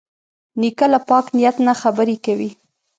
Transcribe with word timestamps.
نیکه 0.59 0.85
له 0.93 0.99
پاک 1.09 1.25
نیت 1.37 1.55
نه 1.67 1.73
خبرې 1.81 2.17
کوي. 2.25 2.51